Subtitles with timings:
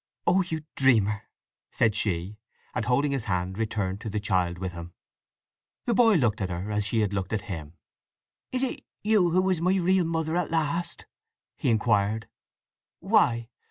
[0.25, 1.29] "Oh you dreamer!"
[1.69, 2.39] said she,
[2.73, 4.93] and holding his hand returned to the child with him.
[5.85, 7.73] The boy looked at her as she had looked at him.
[8.51, 11.05] "Is it you who's my real mother at last?"
[11.55, 12.27] he inquired.
[12.99, 13.49] "Why?